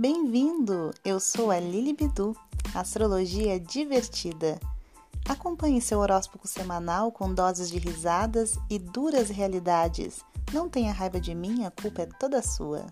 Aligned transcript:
Bem-vindo! 0.00 0.94
Eu 1.04 1.18
sou 1.18 1.50
a 1.50 1.58
Lili 1.58 1.92
Bidu, 1.92 2.36
astrologia 2.72 3.58
divertida. 3.58 4.60
Acompanhe 5.28 5.80
seu 5.80 5.98
horóscopo 5.98 6.46
semanal 6.46 7.10
com 7.10 7.34
doses 7.34 7.68
de 7.68 7.80
risadas 7.80 8.56
e 8.70 8.78
duras 8.78 9.28
realidades. 9.28 10.20
Não 10.52 10.68
tenha 10.68 10.92
raiva 10.92 11.20
de 11.20 11.34
mim, 11.34 11.64
a 11.64 11.72
culpa 11.72 12.02
é 12.02 12.06
toda 12.06 12.40
sua. 12.40 12.86